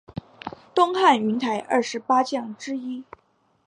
[0.73, 3.03] 东汉云台二十八将之一。